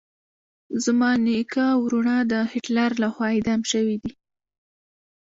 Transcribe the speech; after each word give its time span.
زما 0.83 1.11
نیکه 1.25 1.63
او 1.73 1.79
ورونه 1.85 2.15
د 2.31 2.33
هټلر 2.51 2.89
لخوا 3.03 3.27
اعدام 3.35 3.61
شويدي. 3.71 4.13